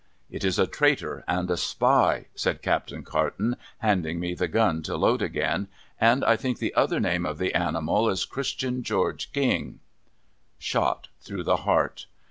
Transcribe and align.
'It 0.37 0.43
is 0.43 0.57
a 0.57 0.65
Traitor 0.65 1.23
and 1.27 1.51
a 1.51 1.55
Spy,' 1.55 2.25
said 2.33 2.63
Captain 2.63 3.03
Carton, 3.03 3.55
handing 3.77 4.19
me 4.19 4.33
the 4.33 4.47
gun 4.47 4.81
to 4.81 4.97
load 4.97 5.21
again.' 5.21 5.67
And 6.01 6.25
I 6.25 6.35
think 6.37 6.57
the 6.57 6.73
other 6.73 6.99
name 6.99 7.23
of 7.23 7.37
the 7.37 7.53
animal 7.53 8.09
is 8.09 8.25
Christian 8.25 8.81
George 8.81 9.31
King 9.31 9.79
I' 9.79 9.79
Shot 10.57 11.09
through 11.19 11.43
the 11.43 11.57
heart. 11.57 12.07